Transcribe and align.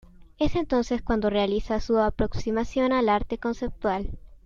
Es 0.39 0.55
entonces 0.55 1.03
cuando 1.03 1.29
realiza 1.29 1.79
su 1.79 1.99
aproximación 1.99 2.91
al 2.91 3.07
Arte 3.07 3.37
Conceptual. 3.37 4.17